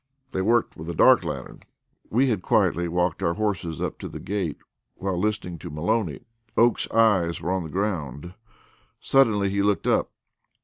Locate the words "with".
0.75-0.89